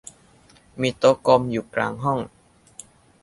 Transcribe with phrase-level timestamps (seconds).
[0.81, 2.19] มีโต๊ะกลมอยู่กลางห้อง